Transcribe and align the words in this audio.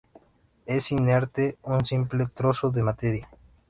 Es 0.65 0.91
inerte, 0.91 1.59
un 1.61 1.85
simple 1.85 2.25
trozo 2.35 2.71
de 2.71 2.81
materia. 2.81 3.29